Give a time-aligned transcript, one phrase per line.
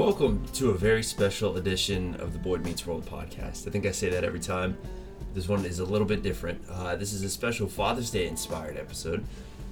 [0.00, 3.68] Welcome to a very special edition of the Boyd Meets World podcast.
[3.68, 4.78] I think I say that every time.
[5.34, 6.58] This one is a little bit different.
[6.70, 9.22] Uh, this is a special Father's Day inspired episode.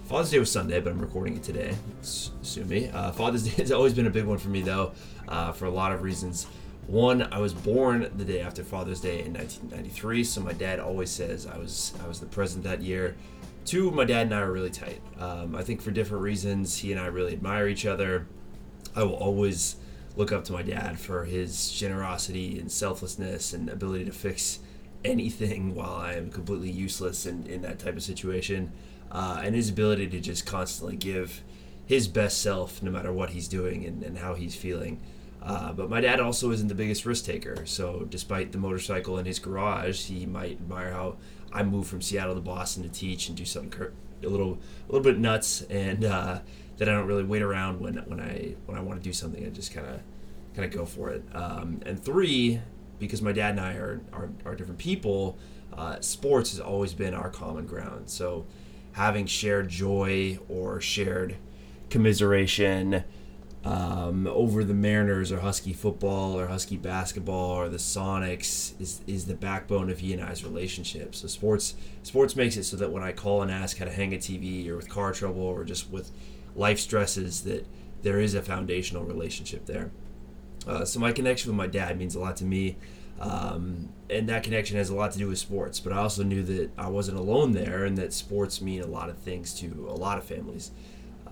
[0.05, 1.75] Father's Day was Sunday, but I'm recording it today.
[2.03, 2.91] Sue me.
[2.91, 4.93] Uh, Father's Day has always been a big one for me, though,
[5.29, 6.47] uh, for a lot of reasons.
[6.89, 11.09] One, I was born the day after Father's Day in 1993, so my dad always
[11.09, 13.17] says I was I was the present that year.
[13.65, 15.01] Two, my dad and I are really tight.
[15.19, 18.27] Um, I think for different reasons, he and I really admire each other.
[18.95, 19.77] I will always
[20.19, 24.59] look up to my dad for his generosity and selflessness and ability to fix
[25.05, 28.73] anything while I am completely useless in, in that type of situation.
[29.11, 31.43] Uh, and his ability to just constantly give
[31.87, 35.01] his best self no matter what he's doing and, and how he's feeling.
[35.41, 37.65] Uh, but my dad also isn't the biggest risk taker.
[37.65, 41.17] So despite the motorcycle in his garage, he might admire how
[41.53, 43.71] I moved from Seattle to Boston to teach and do something
[44.25, 46.41] a little a little bit nuts, and uh,
[46.77, 49.45] that I don't really wait around when when I when I want to do something.
[49.45, 50.01] I just kind of
[50.55, 51.25] kind of go for it.
[51.35, 52.61] Um, and three,
[52.99, 55.39] because my dad and I are are, are different people,
[55.73, 58.11] uh, sports has always been our common ground.
[58.11, 58.47] So
[58.93, 61.37] having shared joy or shared
[61.91, 63.05] commiseration
[63.65, 69.27] um, over the Mariners or Husky football or Husky basketball or the Sonics is, is
[69.27, 71.15] the backbone of he and I's relationship.
[71.15, 74.15] So sports sports makes it so that when I call and ask how to hang
[74.15, 76.11] a TV or with car trouble or just with
[76.55, 77.67] life stresses that
[78.03, 79.91] there is a foundational relationship there.
[80.67, 82.77] Uh, so my connection with my dad means a lot to me.
[83.21, 86.45] Um, and that connection has a lot to do with sports, but I also knew
[86.45, 89.97] that I wasn't alone there and that sports mean a lot of things to a
[89.97, 90.71] lot of families.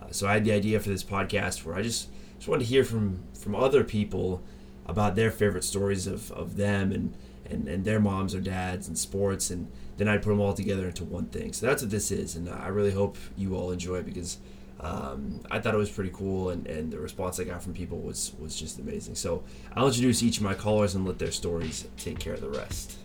[0.07, 2.71] Uh, so I had the idea for this podcast where I just just wanted to
[2.71, 4.43] hear from from other people
[4.87, 7.17] about their favorite stories of, of them and,
[7.51, 10.87] and, and their moms or dads and sports and then I'd put them all together
[10.87, 11.53] into one thing.
[11.53, 14.39] So that's what this is, and I really hope you all enjoy it because
[14.81, 17.99] um, I thought it was pretty cool, and, and the response I got from people
[17.99, 19.15] was was just amazing.
[19.15, 19.43] So
[19.75, 22.99] I'll introduce each of my callers and let their stories take care of the rest.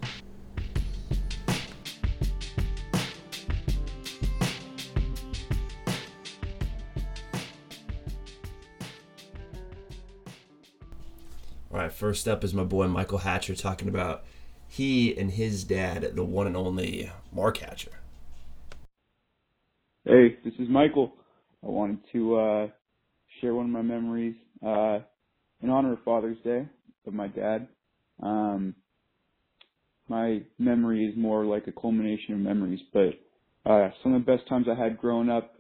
[11.73, 14.25] All right, first up is my boy Michael Hatcher talking about
[14.67, 17.91] he and his dad, the one and only Mark Hatcher.
[20.03, 21.13] Hey, this is Michael.
[21.63, 22.67] I wanted to uh,
[23.39, 24.99] share one of my memories uh,
[25.61, 26.67] in honor of Father's Day
[27.07, 27.69] of my dad.
[28.21, 28.75] Um,
[30.09, 33.13] my memory is more like a culmination of memories, but
[33.65, 35.53] uh, some of the best times I had growing up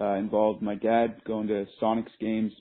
[0.00, 2.52] uh, involved my dad going to Sonics games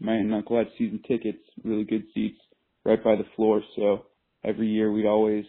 [0.00, 2.40] my uncle had season tickets, really good seats
[2.84, 3.62] right by the floor.
[3.76, 4.06] So
[4.44, 5.44] every year we'd always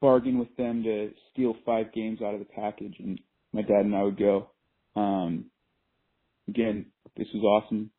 [0.00, 3.20] bargain with them to steal five games out of the package, and
[3.52, 4.50] my dad and I would go.
[4.96, 5.46] Um,
[6.48, 6.86] again,
[7.16, 7.90] this was awesome.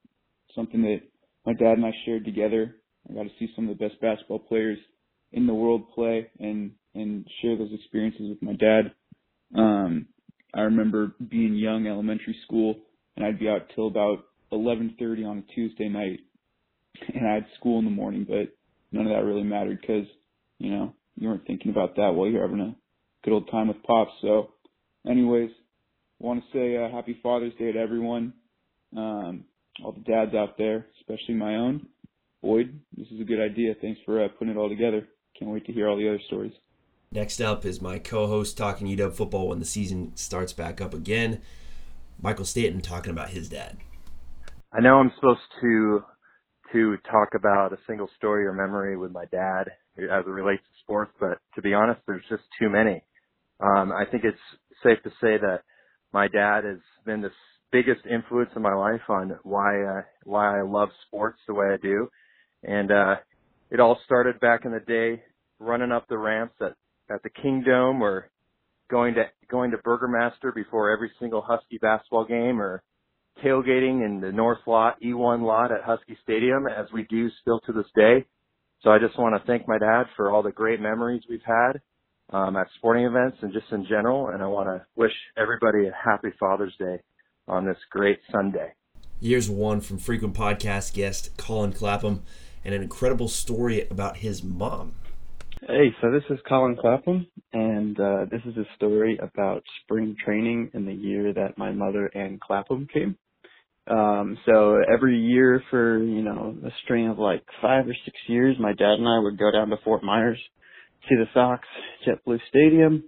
[0.56, 1.02] Something that
[1.46, 2.75] my dad and I shared together.
[3.09, 4.78] I got to see some of the best basketball players
[5.34, 8.94] in the world play and and share those experiences with my dad.
[9.56, 10.07] Um,
[10.53, 12.75] I remember being young, elementary school,
[13.16, 14.19] and I'd be out till about
[14.51, 16.19] 11:30 on a Tuesday night,
[17.13, 18.55] and I had school in the morning, but
[18.91, 20.05] none of that really mattered because
[20.59, 22.75] you know you weren't thinking about that while you're having a
[23.23, 24.11] good old time with pops.
[24.21, 24.49] So,
[25.07, 25.51] anyways,
[26.19, 28.33] want to say uh, happy Father's Day to everyone,
[28.95, 29.45] um,
[29.83, 31.87] all the dads out there, especially my own.
[32.41, 33.73] Boyd, this is a good idea.
[33.81, 35.07] Thanks for uh, putting it all together.
[35.37, 36.53] Can't wait to hear all the other stories.
[37.11, 41.41] Next up is my co-host talking UW football when the season starts back up again.
[42.21, 43.77] Michael Stanton talking about his dad.
[44.75, 46.03] I know I'm supposed to
[46.72, 49.66] to talk about a single story or memory with my dad
[49.97, 53.03] as it relates to sports, but to be honest, there's just too many.
[53.59, 54.35] Um, I think it's
[54.81, 55.59] safe to say that
[56.11, 57.29] my dad has been the
[57.72, 61.78] biggest influence in my life on why uh, why I love sports the way I
[61.78, 62.09] do,
[62.63, 63.16] and uh,
[63.69, 65.22] it all started back in the day
[65.59, 66.73] running up the ramps at
[67.13, 68.31] at the Kingdome or
[68.90, 72.81] going to going to Burgermaster before every single Husky basketball game or
[73.44, 77.74] tailgating in the North Lot, E1 lot at Husky Stadium, as we do still to
[77.74, 78.26] this day.
[78.82, 81.82] So I just want to thank my dad for all the great memories we've had
[82.32, 84.28] um, at sporting events and just in general.
[84.28, 87.00] And I want to wish everybody a happy Father's Day
[87.47, 88.74] on this great Sunday.
[89.20, 92.24] Years one from frequent podcast guest Colin Clapham,
[92.66, 94.96] and an incredible story about his mom.
[95.65, 100.69] Hey, so this is Colin Clapham, and uh, this is a story about spring training
[100.73, 103.15] in the year that my mother Ann Clapham came.
[103.87, 108.57] Um, so every year for, you know, a string of like five or six years,
[108.59, 110.39] my dad and I would go down to Fort Myers,
[111.07, 111.65] see the Sox,
[112.05, 113.05] JetBlue Stadium.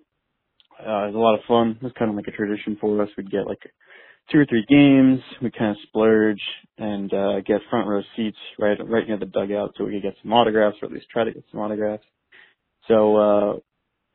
[0.80, 1.78] Uh, it was a lot of fun.
[1.82, 3.10] It was kind of like a tradition for us.
[3.18, 3.60] We'd get like
[4.32, 6.42] two or three games, we kind of splurge
[6.78, 10.16] and uh, get front row seats right right near the dugout so we could get
[10.22, 12.06] some autographs or at least try to get some autographs.
[12.88, 13.54] So uh,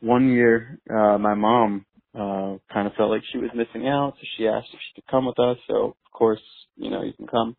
[0.00, 1.84] one year, uh, my mom
[2.14, 5.10] uh, kind of felt like she was missing out, so she asked if she could
[5.10, 5.56] come with us.
[5.68, 6.42] So of course,
[6.76, 7.56] you know, you can come.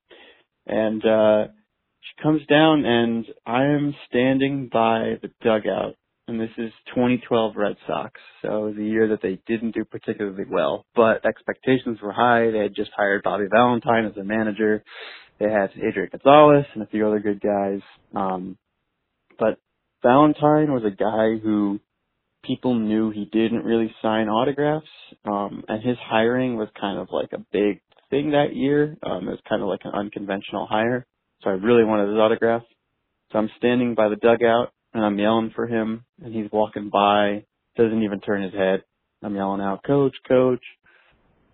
[0.68, 1.48] And uh,
[2.02, 5.96] she comes down, and I am standing by the dugout
[6.32, 8.20] and this is 2012 Red Sox.
[8.42, 12.52] So it was a year that they didn't do particularly well, but expectations were high.
[12.52, 14.84] They had just hired Bobby Valentine as a manager.
[15.40, 17.82] They had Adrian Gonzalez and a few other good guys.
[18.16, 18.58] Um,
[19.38, 19.60] but
[20.04, 21.80] Valentine was a guy who
[22.44, 24.88] people knew he didn't really sign autographs,
[25.26, 28.98] um, and his hiring was kind of like a big thing that year.
[29.04, 31.06] Um, it was kind of like an unconventional hire.
[31.44, 32.64] So I really wanted his autograph.
[33.32, 37.46] So I'm standing by the dugout and I'm yelling for him and he's walking by,
[37.78, 38.84] doesn't even turn his head.
[39.24, 40.64] I'm yelling out, coach, coach.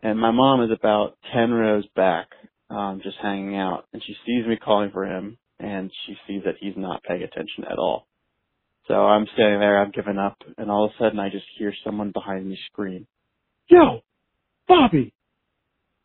[0.03, 2.27] And my mom is about 10 rows back,
[2.69, 6.55] um, just hanging out and she sees me calling for him and she sees that
[6.59, 8.07] he's not paying attention at all.
[8.87, 11.73] So I'm standing there, I've given up and all of a sudden I just hear
[11.83, 13.07] someone behind me scream,
[13.69, 14.01] yo,
[14.67, 15.13] Bobby!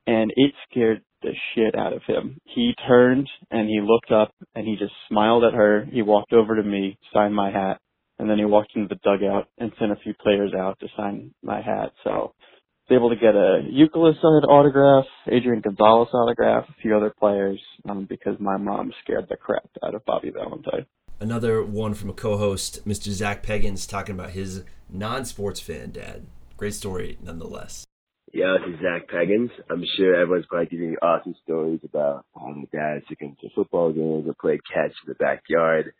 [0.06, 2.38] And it scared the shit out of him.
[2.44, 5.86] He turned and he looked up and he just smiled at her.
[5.90, 7.80] He walked over to me, signed my hat,
[8.18, 11.32] and then he walked into the dugout and sent a few players out to sign
[11.42, 11.92] my hat.
[12.02, 17.14] So I was able to get a Youkilis autograph, Adrian Gonzalez autograph, a few other
[17.16, 20.86] players, um, because my mom scared the crap out of Bobby Valentine.
[21.22, 23.12] Another one from a co-host, Mr.
[23.12, 26.26] Zach Peggins, talking about his non-sports fan dad.
[26.56, 27.86] Great story, nonetheless.
[28.32, 29.52] Yeah, this is Zach Peggins.
[29.70, 33.50] I'm sure everyone's probably giving you awesome stories about how their dad took him to
[33.54, 35.92] football games or played catch in the backyard.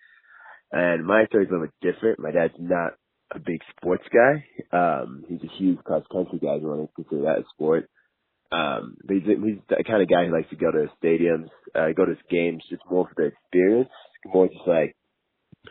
[0.73, 2.19] And my story's a little bit different.
[2.19, 2.95] My dad's not
[3.31, 4.45] a big sports guy.
[4.77, 6.57] Um, he's a huge cross country guy.
[6.57, 7.89] If you want to consider that a sport.
[8.51, 11.47] Um, but he's, he's the kind of guy who likes to go to stadiums,
[11.77, 13.89] uh, go to games just more for the experience,
[14.27, 14.97] more just like,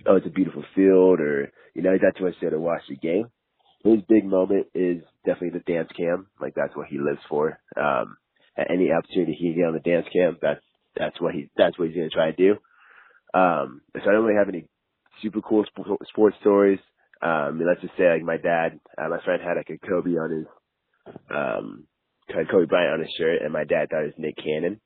[0.07, 2.81] oh, it's a beautiful field, or you know, he's not too much there to watch
[2.89, 3.25] the game
[3.83, 6.27] his big moment is definitely the dance cam.
[6.39, 7.59] Like that's what he lives for.
[7.75, 8.18] Um,
[8.57, 10.62] at any opportunity he can get on the dance cam, that's
[10.95, 12.51] that's what he that's what he's gonna try to do.
[13.33, 14.65] Um, so I don't really have any
[15.21, 15.65] super cool
[16.09, 16.80] sports stories.
[17.21, 20.31] Um, let's just say like my dad, uh, my friend had like a Kobe on
[20.31, 20.45] his,
[21.30, 21.88] um,
[22.27, 24.81] had Kobe Bryant on his shirt, and my dad thought it was Nick Cannon.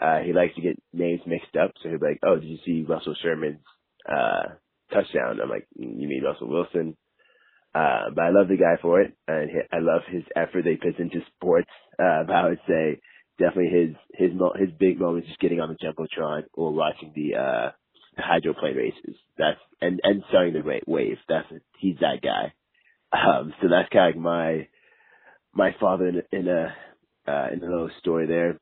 [0.00, 2.58] Uh, he likes to get names mixed up, so he'll be like, "Oh, did you
[2.64, 3.64] see Russell Sherman's
[4.08, 4.54] uh
[4.92, 6.96] touchdown?" I'm like, "You mean Russell Wilson?"
[7.74, 10.76] Uh, but I love the guy for it, and I love his effort that he
[10.76, 11.70] puts into sports.
[11.98, 13.00] Uh, but I would say
[13.38, 17.36] definitely his his his big moment is just getting on the jumbotron or watching the
[17.36, 17.70] uh
[18.16, 19.16] hydroplane races.
[19.36, 21.18] That's and and starting the great wave.
[21.28, 21.46] That's
[21.78, 22.52] he's that guy.
[23.12, 24.68] Um, so that's kind of like my
[25.54, 26.74] my father in, in a
[27.26, 28.58] uh, in a little story there.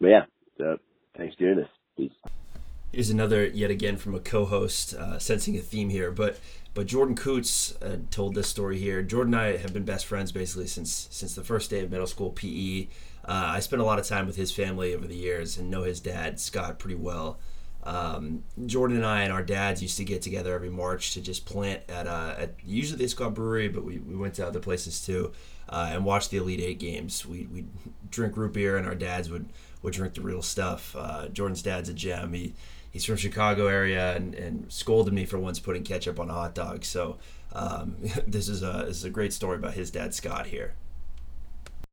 [0.00, 0.24] But yeah,
[0.58, 0.78] so
[1.16, 1.68] thanks for doing this.
[1.96, 2.45] Peace.
[2.92, 6.38] Here's another yet again from a co-host, uh, sensing a theme here, but
[6.72, 9.02] but Jordan Coots uh, told this story here.
[9.02, 12.06] Jordan and I have been best friends basically since since the first day of middle
[12.06, 12.88] school PE.
[13.24, 15.82] Uh, I spent a lot of time with his family over the years and know
[15.82, 17.38] his dad Scott pretty well.
[17.82, 21.46] Um, Jordan and I and our dads used to get together every March to just
[21.46, 25.04] plant at, uh, at usually the Scott Brewery, but we, we went to other places
[25.04, 25.32] too,
[25.68, 27.24] uh, and watch the Elite Eight games.
[27.24, 27.66] We we
[28.10, 29.50] drink root beer, and our dads would
[29.82, 30.96] would drink the real stuff.
[30.98, 32.32] Uh, Jordan's dad's a gem.
[32.32, 32.54] He
[32.96, 36.54] he's from Chicago area and, and scolded me for once putting ketchup on a hot
[36.54, 36.82] dog.
[36.82, 37.18] So
[37.52, 40.72] um, this is a this is a great story about his dad Scott here.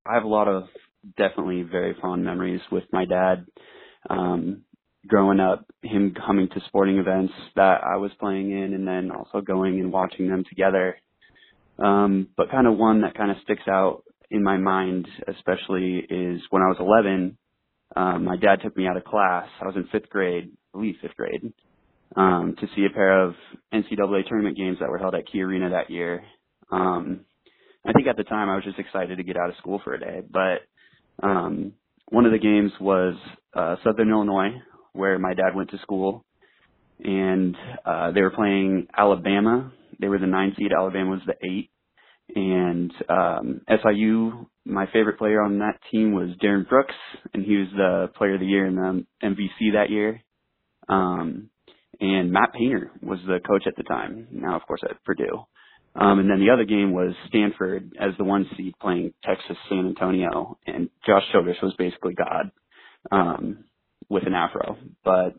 [0.05, 0.63] I have a lot of
[1.17, 3.45] definitely very fond memories with my dad.
[4.09, 4.61] Um,
[5.05, 9.41] growing up, him coming to sporting events that I was playing in, and then also
[9.41, 10.95] going and watching them together.
[11.79, 16.41] Um, but kind of one that kind of sticks out in my mind, especially, is
[16.49, 17.37] when I was 11.
[17.95, 19.47] Um, my dad took me out of class.
[19.61, 21.53] I was in fifth grade, believe fifth grade,
[22.15, 23.35] um, to see a pair of
[23.73, 26.23] NCAA tournament games that were held at Key Arena that year.
[26.71, 27.21] Um,
[27.85, 29.93] I think at the time I was just excited to get out of school for
[29.93, 30.61] a day, but
[31.21, 31.73] um,
[32.09, 33.15] one of the games was
[33.53, 34.61] uh, Southern Illinois,
[34.93, 36.23] where my dad went to school,
[37.03, 39.71] and uh, they were playing Alabama.
[39.99, 40.71] They were the nine seed.
[40.71, 41.69] Alabama was the eight,
[42.35, 44.47] and um, SIU.
[44.65, 46.95] My favorite player on that team was Darren Brooks,
[47.33, 50.21] and he was the player of the year in the MVC that year.
[50.87, 51.49] Um,
[51.99, 54.27] and Matt Painter was the coach at the time.
[54.31, 55.45] Now, of course, at Purdue.
[55.95, 59.87] Um, and then the other game was Stanford as the one seed playing Texas San
[59.87, 62.51] Antonio, and Josh Childress was basically God
[63.11, 63.65] um,
[64.09, 64.77] with an afro.
[65.03, 65.35] But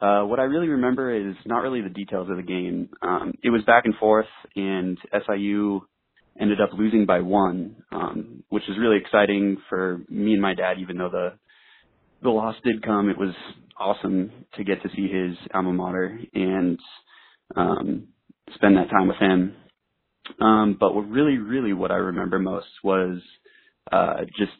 [0.00, 2.90] uh, what I really remember is not really the details of the game.
[3.00, 5.80] Um, it was back and forth, and SIU
[6.40, 10.78] ended up losing by one, um, which is really exciting for me and my dad.
[10.80, 11.32] Even though the
[12.22, 13.34] the loss did come, it was
[13.78, 16.78] awesome to get to see his alma mater and
[17.56, 18.08] um,
[18.54, 19.54] spend that time with him.
[20.40, 23.20] Um, but what really, really, what I remember most was
[23.90, 24.52] uh, just,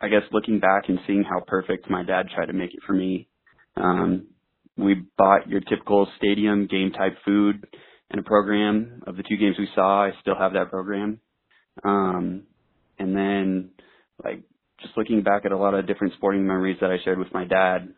[0.00, 2.92] I guess, looking back and seeing how perfect my dad tried to make it for
[2.92, 3.28] me.
[3.76, 4.28] Um,
[4.76, 7.66] we bought your typical stadium game type food
[8.10, 10.04] and a program of the two games we saw.
[10.04, 11.20] I still have that program.
[11.84, 12.42] Um,
[12.98, 13.70] and then,
[14.22, 14.42] like,
[14.82, 17.44] just looking back at a lot of different sporting memories that I shared with my
[17.44, 17.88] dad,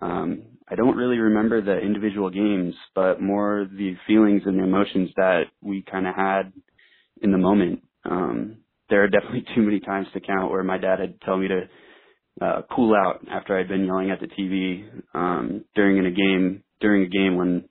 [0.00, 5.10] um, I don't really remember the individual games, but more the feelings and the emotions
[5.16, 6.52] that we kind of had
[7.22, 7.82] in the moment.
[8.04, 8.58] Um,
[8.90, 11.68] there are definitely too many times to count where my dad had tell me to
[12.40, 17.02] uh, cool out after I'd been yelling at the TV um, during a game during
[17.02, 17.68] a game when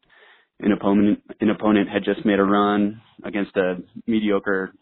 [0.59, 4.73] an opponent an opponent had just made a run against a mediocre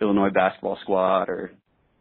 [0.00, 1.52] Illinois basketball squad or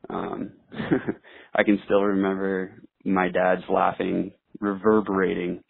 [0.09, 0.51] um
[1.55, 5.63] I can still remember my dad's laughing reverberating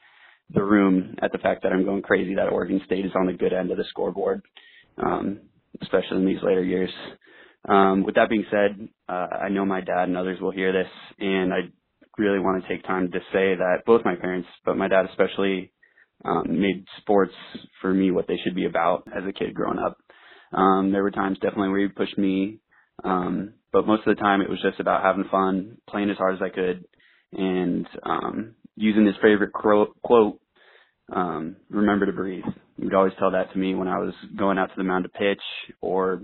[0.53, 3.33] the room at the fact that I'm going crazy that Oregon State is on the
[3.33, 4.41] good end of the scoreboard,
[4.97, 5.41] um,
[5.81, 6.89] especially in these later years.
[7.67, 10.91] Um, with that being said, uh, I know my dad and others will hear this,
[11.19, 11.59] and I
[12.17, 15.71] really want to take time to say that both my parents, but my dad especially,
[16.25, 17.33] um, made sports
[17.81, 19.97] for me what they should be about as a kid growing up.
[20.51, 22.59] Um, there were times definitely where he pushed me,
[23.03, 26.35] um, but most of the time it was just about having fun, playing as hard
[26.35, 26.85] as I could,
[27.33, 30.39] and um, using his favorite quote,
[31.11, 32.43] um, remember to breathe.
[32.77, 35.03] He would always tell that to me when I was going out to the mound
[35.03, 35.41] to pitch
[35.81, 36.21] or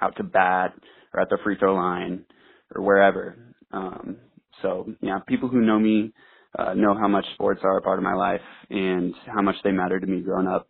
[0.00, 0.74] out to bat
[1.14, 2.24] or at the free throw line
[2.74, 3.54] or wherever.
[3.72, 4.16] Um,
[4.62, 6.12] so yeah, people who know me
[6.58, 8.40] uh, know how much sports are a part of my life
[8.70, 10.68] and how much they matter to me growing up.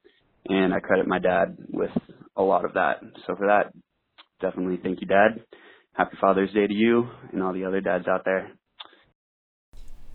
[0.48, 1.90] And I credit my dad with
[2.36, 3.00] a lot of that.
[3.26, 3.72] So for that,
[4.40, 5.44] definitely thank you, Dad.
[5.92, 8.50] Happy Father's Day to you and all the other dads out there.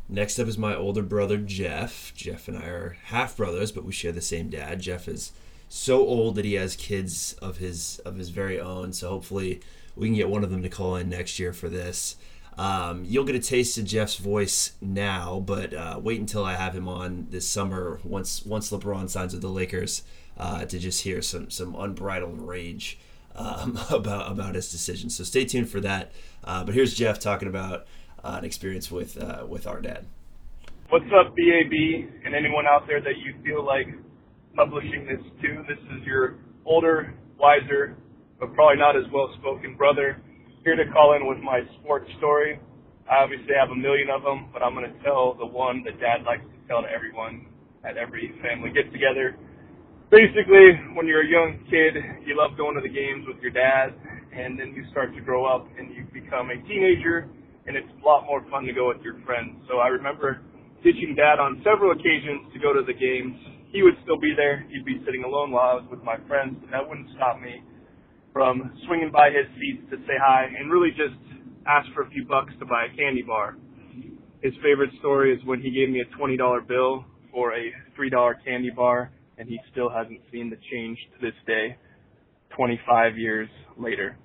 [0.10, 2.14] Next up is my older brother Jeff.
[2.16, 4.80] Jeff and I are half brothers, but we share the same dad.
[4.80, 5.34] Jeff is
[5.70, 8.94] so old that he has kids of his of his very own.
[8.94, 9.62] So hopefully
[9.96, 12.16] we can get one of them to call in next year for this.
[12.58, 16.74] Um, you'll get a taste of Jeff's voice now, but uh, wait until I have
[16.74, 20.02] him on this summer once once LeBron signs with the Lakers
[20.38, 22.98] uh, to just hear some some unbridled rage
[23.36, 25.10] um, about about his decision.
[25.12, 26.12] So stay tuned for that.
[26.44, 27.86] Uh, but here's Jeff talking about
[28.24, 30.06] uh, an experience with uh, with our dad.
[30.90, 33.88] What's up, BAB, and anyone out there that you feel like
[34.56, 35.64] publishing this to?
[35.68, 37.98] This is your older, wiser,
[38.40, 40.22] but probably not as well spoken brother
[40.68, 42.60] here to call in with my sports story.
[43.08, 45.96] I obviously have a million of them, but I'm going to tell the one that
[45.96, 47.48] dad likes to tell to everyone
[47.88, 49.40] at every family get together.
[50.12, 51.96] Basically, when you're a young kid,
[52.28, 53.96] you love going to the games with your dad,
[54.36, 57.32] and then you start to grow up and you become a teenager
[57.64, 59.56] and it's a lot more fun to go with your friends.
[59.72, 60.44] So I remember
[60.84, 63.40] teaching dad on several occasions to go to the games.
[63.72, 64.68] He would still be there.
[64.68, 67.64] He'd be sitting alone while I was with my friends, but that wouldn't stop me
[68.38, 71.18] from swinging by his seats to say hi and really just
[71.66, 73.58] ask for a few bucks to buy a candy bar.
[74.44, 77.04] His favorite story is when he gave me a $20 bill
[77.34, 81.76] for a $3 candy bar, and he still hasn't seen the change to this day,
[82.56, 84.16] 25 years later.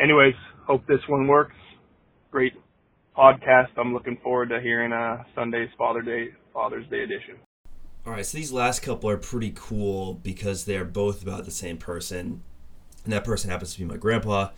[0.00, 0.34] Anyways,
[0.66, 1.56] hope this one works.
[2.30, 2.54] Great
[3.14, 3.76] podcast.
[3.76, 7.36] I'm looking forward to hearing uh, Sunday's Father Day Father's Day edition.
[8.06, 11.76] All right, so these last couple are pretty cool because they're both about the same
[11.76, 12.42] person,
[13.04, 14.50] and that person happens to be my grandpa,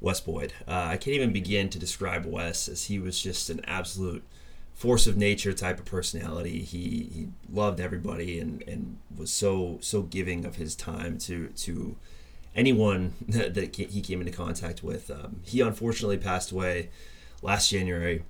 [0.00, 0.52] Wes Boyd.
[0.68, 4.22] Uh, I can't even begin to describe Wes as he was just an absolute
[4.74, 6.62] force of nature type of personality.
[6.62, 11.96] He he loved everybody and, and was so so giving of his time to to
[12.54, 15.10] anyone that, that he came into contact with.
[15.10, 16.90] Um, he unfortunately passed away
[17.42, 18.24] last January.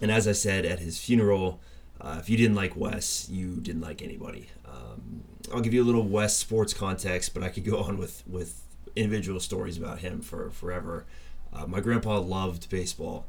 [0.00, 1.60] And as I said at his funeral,
[2.00, 4.48] uh, if you didn't like Wes, you didn't like anybody.
[4.66, 8.22] Um, I'll give you a little Wes sports context, but I could go on with,
[8.26, 8.60] with
[8.96, 11.04] individual stories about him for forever.
[11.52, 13.26] Uh, my grandpa loved baseball,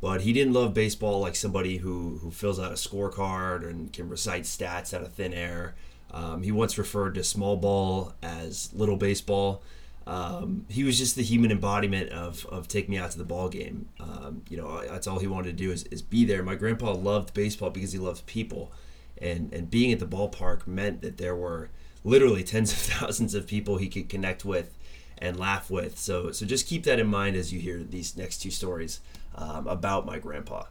[0.00, 4.08] but he didn't love baseball like somebody who, who fills out a scorecard and can
[4.08, 5.74] recite stats out of thin air.
[6.10, 9.62] Um, he once referred to small ball as little baseball
[10.06, 13.48] um, he was just the human embodiment of, of take me out to the ball
[13.48, 13.88] game.
[14.00, 16.42] Um, you know, that's all he wanted to do is, is be there.
[16.42, 18.72] My grandpa loved baseball because he loved people,
[19.20, 21.70] and and being at the ballpark meant that there were
[22.04, 24.76] literally tens of thousands of people he could connect with
[25.22, 25.98] and laugh with.
[25.98, 29.00] So so just keep that in mind as you hear these next two stories
[29.36, 30.64] um, about my grandpa.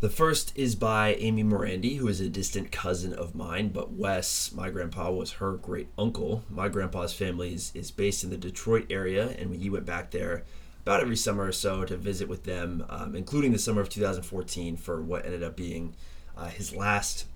[0.00, 4.50] The first is by Amy Morandi, who is a distant cousin of mine, but Wes,
[4.50, 6.42] my grandpa, was her great uncle.
[6.48, 10.44] My grandpa's family is, is based in the Detroit area, and he went back there
[10.82, 14.78] about every summer or so to visit with them, um, including the summer of 2014
[14.78, 15.94] for what ended up being
[16.34, 17.26] uh, his last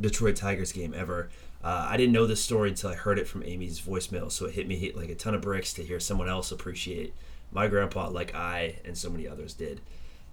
[0.00, 1.28] Detroit Tigers game ever.
[1.64, 4.54] Uh, I didn't know this story until I heard it from Amy's voicemail, so it
[4.54, 7.14] hit me like a ton of bricks to hear someone else appreciate
[7.52, 9.80] my grandpa like I and so many others did.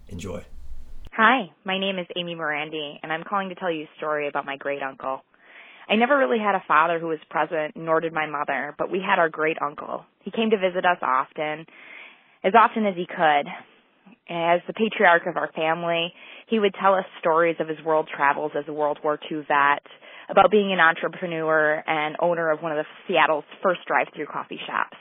[0.08, 0.44] Enjoy.
[1.12, 4.46] Hi, my name is Amy Morandi, and I'm calling to tell you a story about
[4.46, 5.22] my great uncle.
[5.88, 9.00] I never really had a father who was present, nor did my mother, but we
[9.00, 10.04] had our great uncle.
[10.22, 11.66] He came to visit us often,
[12.42, 13.46] as often as he could.
[14.28, 16.12] As the patriarch of our family,
[16.48, 19.82] he would tell us stories of his world travels as a World War II vet,
[20.30, 24.96] about being an entrepreneur and owner of one of the Seattle's first drive-through coffee shops.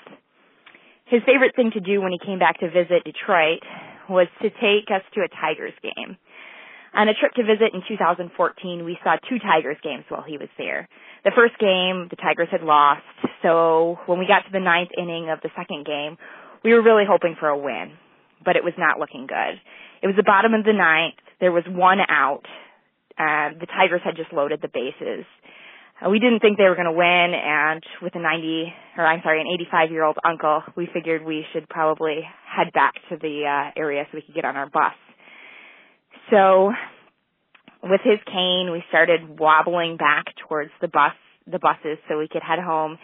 [1.05, 3.61] His favorite thing to do when he came back to visit Detroit
[4.09, 6.17] was to take us to a Tigers game.
[6.93, 10.49] On a trip to visit in 2014, we saw two Tigers games while he was
[10.57, 10.89] there.
[11.23, 13.05] The first game, the Tigers had lost,
[13.43, 16.17] so when we got to the ninth inning of the second game,
[16.63, 17.93] we were really hoping for a win,
[18.43, 19.61] but it was not looking good.
[20.01, 21.21] It was the bottom of the ninth.
[21.39, 22.45] There was one out.
[23.19, 25.25] Uh, the Tigers had just loaded the bases.
[25.99, 29.19] Uh, we didn't think they were going to win, and with a 90, or I'm
[29.21, 33.43] sorry, an 85 year old uncle, we figured we should probably head back to the
[33.43, 34.95] uh, area so we could get on our bus.
[36.31, 36.71] So,
[37.83, 41.13] with his cane, we started wobbling back towards the bus,
[41.45, 42.97] the buses, so we could head home.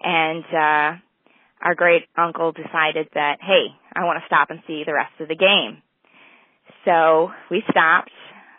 [0.00, 0.98] And uh,
[1.60, 5.28] our great uncle decided that, hey, I want to stop and see the rest of
[5.28, 5.82] the game.
[6.84, 8.12] So we stopped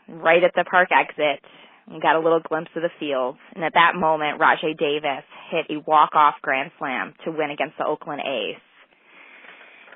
[0.10, 1.44] right at the park exit
[1.88, 3.38] and got a little glimpse of the field.
[3.56, 7.86] And at that moment, Rajai Davis hit a walk-off grand slam to win against the
[7.86, 8.62] Oakland A's.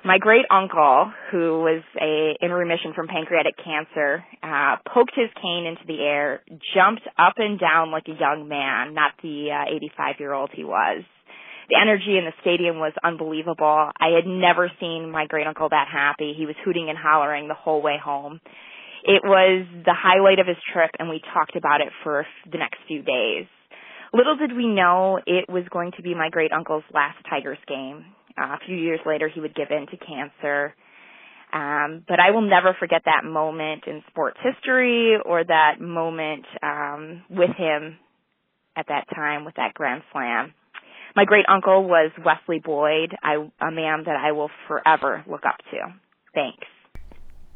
[0.04, 5.64] My great uncle, who was a in remission from pancreatic cancer, uh, poked his cane
[5.64, 6.42] into the air,
[6.76, 10.62] jumped up and down like a young man, not the 85 uh, year old he
[10.62, 11.04] was.
[11.70, 13.88] The energy in the stadium was unbelievable.
[13.98, 16.34] I had never seen my great uncle that happy.
[16.36, 18.40] He was hooting and hollering the whole way home.
[19.04, 22.78] It was the highlight of his trip, and we talked about it for the next
[22.88, 23.44] few days.
[24.14, 28.06] Little did we know it was going to be my great uncle's last Tigers game.
[28.38, 30.74] Uh, a few years later, he would give in to cancer.
[31.52, 37.22] Um, but I will never forget that moment in sports history or that moment um,
[37.28, 37.98] with him
[38.74, 40.54] at that time with that grand slam.
[41.14, 45.58] My great uncle was Wesley Boyd, I, a man that I will forever look up
[45.70, 45.94] to.
[46.34, 46.66] Thanks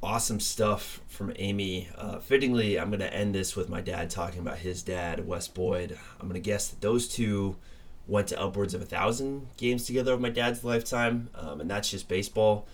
[0.02, 1.88] awesome stuff from Amy.
[1.96, 5.48] Uh, fittingly, I'm going to end this with my dad talking about his dad, Wes
[5.48, 5.98] Boyd.
[6.20, 7.56] I'm going to guess that those two
[8.06, 11.90] went to upwards of a thousand games together over my dad's lifetime, um, and that's
[11.90, 12.66] just baseball.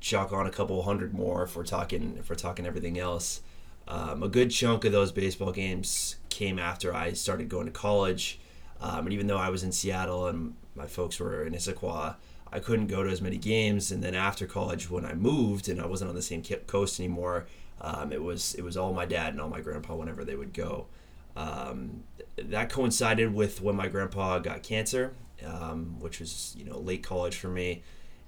[0.00, 3.42] Chalk on a couple hundred more if we're talking if we're talking everything else.
[3.86, 8.38] Um, a good chunk of those baseball games came after I started going to college,
[8.80, 12.16] um, and even though I was in Seattle and my folks were in Issaquah,
[12.52, 13.90] I couldn't go to as many games.
[13.90, 17.46] And then after college, when I moved and I wasn't on the same coast anymore,
[17.80, 20.52] um, it was it was all my dad and all my grandpa whenever they would
[20.52, 20.86] go.
[21.36, 22.02] Um,
[22.36, 27.36] that coincided with when my grandpa got cancer, um, which was you know late college
[27.36, 27.82] for me.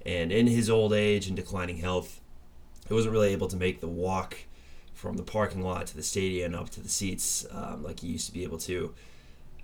[0.05, 2.19] And in his old age and declining health,
[2.87, 4.37] he wasn't really able to make the walk
[4.93, 8.27] from the parking lot to the stadium up to the seats um, like he used
[8.27, 8.93] to be able to.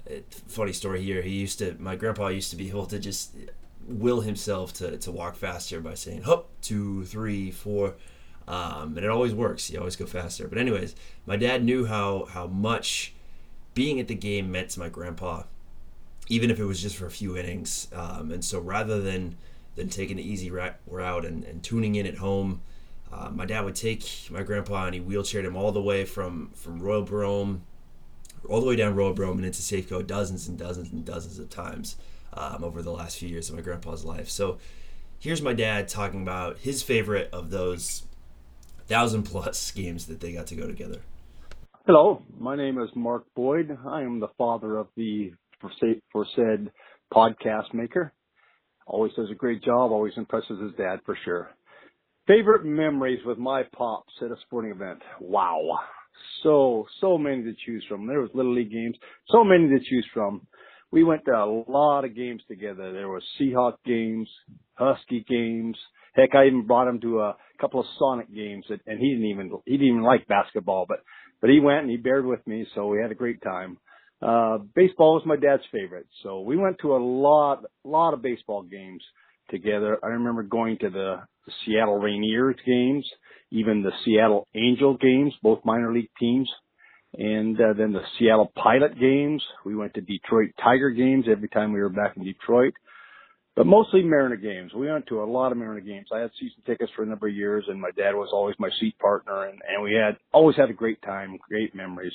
[0.05, 1.21] It, funny story here.
[1.21, 1.75] He used to.
[1.79, 3.35] My grandpa used to be able to just
[3.89, 7.95] will himself to, to walk faster by saying hop two three four.
[8.47, 9.69] Um, and it always works.
[9.69, 10.47] You always go faster.
[10.47, 13.13] But anyways my dad knew how how much
[13.73, 15.43] being at the game meant to my grandpa
[16.31, 17.87] even if it was just for a few innings.
[17.93, 19.35] Um, and so rather than
[19.75, 22.61] than taking the easy route and, and tuning in at home
[23.11, 26.51] uh, my dad would take my grandpa and he wheelchaired him all the way from
[26.53, 27.63] from Royal Brougham
[28.47, 31.49] all the way down Royal Brougham and into Safeco dozens and dozens and dozens of
[31.49, 31.95] times
[32.33, 34.29] um, over the last few years of my grandpa's life.
[34.29, 34.57] So
[35.19, 38.03] here's my dad talking about his favorite of those
[38.87, 41.01] thousand plus games that they got to go together.
[41.85, 43.75] Hello, my name is Mark Boyd.
[43.87, 45.31] I am the father of the
[46.11, 46.71] for said
[47.13, 48.13] podcast maker.
[48.85, 49.91] Always does a great job.
[49.91, 51.49] Always impresses his dad for sure.
[52.27, 54.99] Favorite memories with my pops at a sporting event.
[55.19, 55.79] Wow.
[56.43, 58.07] So, so many to choose from.
[58.07, 58.95] There was little league games.
[59.29, 60.45] So many to choose from
[60.91, 62.91] we went to a lot of games together.
[62.91, 64.27] There were Seahawk games,
[64.75, 65.77] Husky games.
[66.15, 69.51] Heck, I even brought him to a couple of Sonic games, and he didn't even
[69.65, 70.99] he didn't even like basketball, but
[71.41, 73.77] but he went and he bared with me, so we had a great time.
[74.21, 78.63] Uh, baseball was my dad's favorite, so we went to a lot lot of baseball
[78.63, 79.03] games
[79.49, 79.97] together.
[80.03, 83.05] I remember going to the, the Seattle Rainiers games
[83.51, 86.49] even the Seattle Angel games, both minor league teams,
[87.17, 89.43] and uh, then the Seattle Pilot games.
[89.65, 92.73] We went to Detroit Tiger games every time we were back in Detroit,
[93.55, 94.73] but mostly Mariner games.
[94.73, 96.07] We went to a lot of Mariner games.
[96.13, 98.69] I had season tickets for a number of years, and my dad was always my
[98.79, 102.13] seat partner, and, and we had always had a great time, great memories.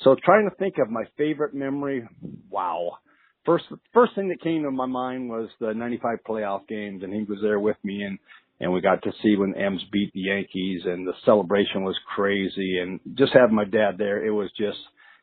[0.00, 2.06] So trying to think of my favorite memory,
[2.50, 2.98] wow.
[3.44, 3.64] First,
[3.94, 7.38] first thing that came to my mind was the 95 playoff games and he was
[7.42, 8.18] there with me and,
[8.60, 12.78] and we got to see when M's beat the Yankees and the celebration was crazy
[12.78, 14.78] and just having my dad there, it was just,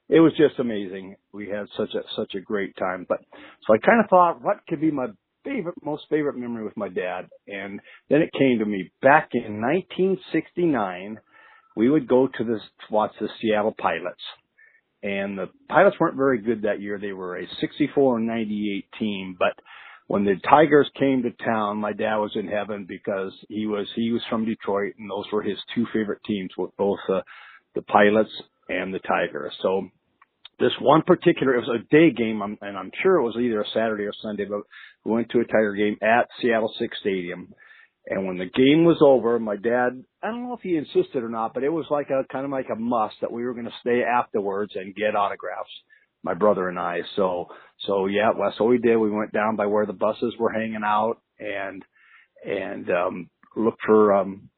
[0.09, 1.15] it was just amazing.
[1.33, 3.05] We had such a, such a great time.
[3.07, 3.19] But
[3.67, 5.07] so I kind of thought what could be my
[5.43, 7.27] favorite, most favorite memory with my dad.
[7.47, 11.19] And then it came to me back in 1969,
[11.75, 14.21] we would go to this, watch the Seattle Pilots
[15.05, 16.97] and the Pilots weren't very good that year.
[16.97, 19.53] They were a 64 and 98 team, but
[20.07, 24.11] when the Tigers came to town, my dad was in heaven because he was he
[24.11, 27.21] was from Detroit, and those were his two favorite teams, with both uh,
[27.73, 28.29] the Pilots
[28.69, 29.53] and the Tigers.
[29.61, 29.89] So
[30.59, 33.69] this one particular, it was a day game, and I'm sure it was either a
[33.73, 34.61] Saturday or Sunday, but
[35.03, 37.53] we went to a Tiger game at Seattle Sick's Stadium,
[38.07, 41.29] and when the game was over, my dad, I don't know if he insisted or
[41.29, 43.65] not, but it was like a kind of like a must that we were going
[43.65, 45.71] to stay afterwards and get autographs,
[46.25, 46.99] my brother and I.
[47.15, 47.47] So,
[47.85, 48.97] so yeah, well, so we did.
[48.97, 51.83] We went down by where the buses were hanging out and,
[52.43, 54.49] and, um, looked for, um,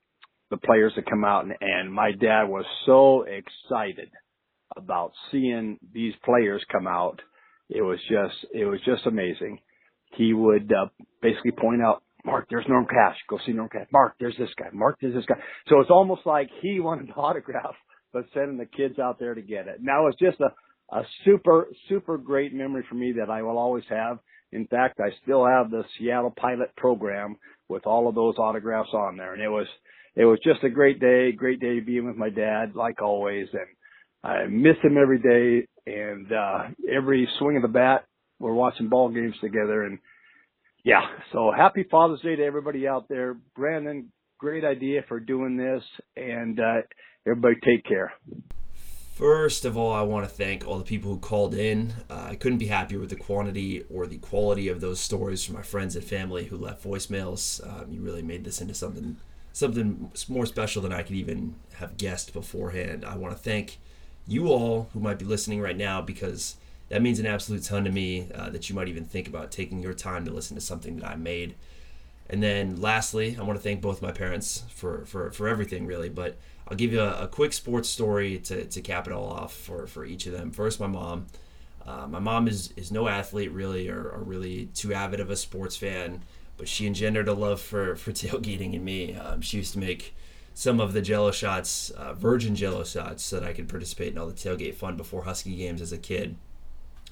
[0.49, 4.09] the players to come out and, and my dad was so excited
[4.77, 7.21] about seeing these players come out.
[7.69, 9.59] It was just, it was just amazing.
[10.15, 10.87] He would, uh,
[11.21, 13.17] basically point out Mark, there's Norm Cash.
[13.29, 13.87] Go see Norm Cash.
[13.91, 14.67] Mark, there's this guy.
[14.73, 15.35] Mark, there's this guy.
[15.67, 17.75] So it's almost like he wanted the autograph,
[18.13, 19.77] but sending the kids out there to get it.
[19.81, 20.53] Now it's just a,
[20.91, 24.19] a super, super great memory for me that I will always have.
[24.51, 27.35] In fact, I still have the Seattle Pilot program
[27.67, 29.33] with all of those autographs on there.
[29.33, 29.67] And it was,
[30.15, 33.47] it was just a great day, great day being with my dad, like always.
[33.51, 33.67] And
[34.23, 35.67] I miss him every day.
[35.85, 38.05] And, uh, every swing of the bat,
[38.39, 39.99] we're watching ball games together and,
[40.83, 41.01] yeah.
[41.33, 43.35] So happy Father's Day to everybody out there.
[43.55, 45.83] Brandon, great idea for doing this,
[46.15, 46.81] and uh,
[47.25, 48.13] everybody take care.
[49.17, 51.91] First of all, I want to thank all the people who called in.
[52.07, 55.55] Uh, I couldn't be happier with the quantity or the quality of those stories from
[55.55, 57.65] my friends and family who left voicemails.
[57.67, 59.17] Um, you really made this into something
[59.53, 63.03] something more special than I could even have guessed beforehand.
[63.03, 63.79] I want to thank
[64.27, 66.57] you all who might be listening right now because
[66.89, 69.81] that means an absolute ton to me uh, that you might even think about taking
[69.81, 71.55] your time to listen to something that I made.
[72.29, 76.09] And then lastly, I want to thank both my parents for, for, for everything really,
[76.09, 76.37] but
[76.67, 79.87] I'll give you a, a quick sports story to, to cap it all off for,
[79.87, 80.51] for each of them.
[80.51, 81.27] First, my mom.
[81.85, 85.37] Uh, my mom is, is no athlete really or, or, really too avid of a
[85.37, 86.21] sports fan,
[86.57, 89.15] but she engendered a love for, for tailgating in me.
[89.15, 90.13] Um, she used to make
[90.53, 94.17] some of the jello shots, uh, virgin jello shots, so that I could participate in
[94.17, 96.35] all the tailgate fun before Husky games as a kid.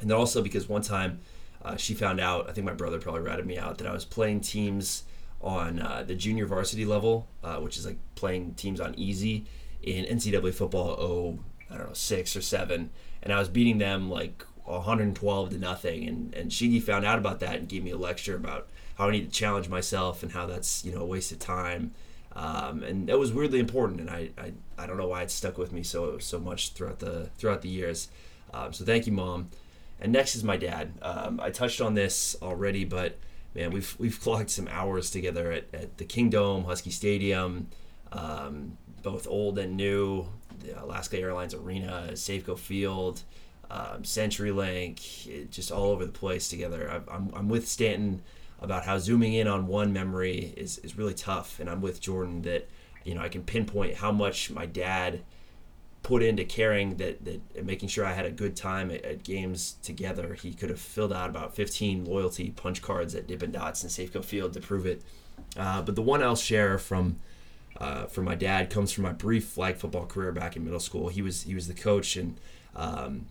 [0.02, 1.22] And then also because one time
[1.66, 4.06] uh, she found out, I think my brother probably ratted me out, that I was
[4.06, 5.04] playing teams
[5.42, 9.46] on uh, the junior varsity level, uh, which is like playing teams on easy
[9.82, 10.96] in NCAA football.
[11.00, 12.92] Oh, I don't know, six or seven,
[13.24, 16.08] and I was beating them like 112 to nothing.
[16.08, 19.12] And and Shigi found out about that and gave me a lecture about how I
[19.12, 21.94] need to challenge myself and how that's you know a waste of time.
[22.36, 25.58] Um, and that was weirdly important, and I, I I don't know why it stuck
[25.58, 28.10] with me so so much throughout the throughout the years.
[28.54, 29.50] Um, so thank you, mom.
[30.00, 30.94] And next is my dad.
[31.02, 33.18] Um, I touched on this already, but
[33.54, 37.68] man, we've we've clocked some hours together at, at the Kingdome, Husky Stadium,
[38.12, 40.28] um, both old and new,
[40.60, 43.22] the Alaska Airlines Arena, Safeco Field,
[43.72, 46.90] um, CenturyLink, it, just all over the place together.
[46.92, 48.22] I, I'm, I'm with Stanton
[48.60, 52.42] about how zooming in on one memory is, is really tough, and I'm with Jordan
[52.44, 52.70] that
[53.04, 55.22] you know I can pinpoint how much my dad
[56.06, 59.78] put into caring that, that making sure I had a good time at, at, games
[59.82, 60.36] together.
[60.36, 64.24] He could have filled out about 15 loyalty punch cards at Dippin' Dots and Safeco
[64.24, 65.02] Field to prove it.
[65.58, 67.18] Uh, but the one I'll share from
[67.78, 71.10] uh, from my dad comes from my brief flag football career back in middle school.
[71.10, 72.38] He was he was the coach, and
[72.76, 73.26] um,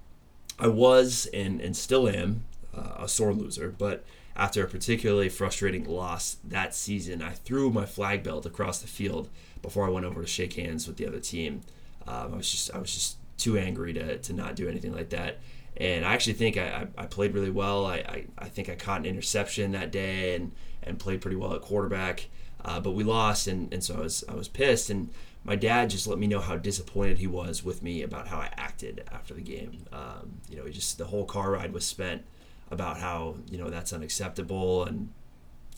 [0.58, 2.42] I was and and still am
[2.76, 3.72] uh, a sore loser.
[3.78, 8.88] But after a particularly frustrating loss that season, I threw my flag belt across the
[8.88, 9.28] field
[9.62, 11.62] before I went over to shake hands with the other team.
[12.06, 15.10] Um, I was just I was just too angry to, to not do anything like
[15.10, 15.38] that.
[15.76, 17.84] And I actually think I, I, played really well.
[17.84, 20.52] I, I, I, think I caught an interception that day and,
[20.84, 22.28] and played pretty well at quarterback.
[22.64, 24.88] Uh, but we lost, and, and so I was I was pissed.
[24.88, 25.10] And
[25.42, 28.50] my dad just let me know how disappointed he was with me about how I
[28.56, 29.84] acted after the game.
[29.92, 32.24] Um, you know, he just the whole car ride was spent
[32.70, 35.12] about how you know that's unacceptable and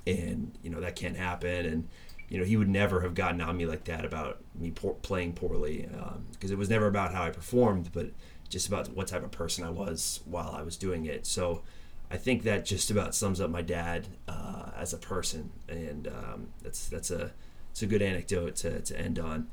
[0.07, 1.89] and you know that can't happen and
[2.29, 5.89] you know, he would never have gotten on me like that about me playing poorly
[6.33, 8.11] because um, it was never about how I performed, but
[8.49, 11.27] just about what type of person I was while I was doing it.
[11.27, 11.63] So
[12.11, 16.49] I think that just about sums up my dad uh, as a person, and um,
[16.63, 17.33] that's that's a
[17.71, 19.49] it's a good anecdote to, to end on.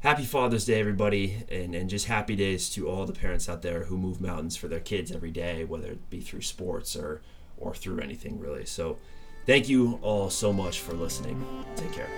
[0.00, 3.84] Happy Father's Day, everybody, and, and just happy days to all the parents out there
[3.84, 7.20] who move mountains for their kids every day, whether it be through sports or
[7.58, 8.64] or through anything really.
[8.64, 8.96] So,
[9.50, 11.44] thank you all so much for listening.
[11.74, 12.08] Take care.